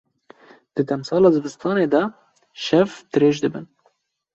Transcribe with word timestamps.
Di 0.73 0.81
demsala 0.89 1.27
zivistanê 1.35 1.87
de, 1.93 2.03
şev 2.63 2.89
dirêj 3.11 3.35
dibin. 3.43 3.65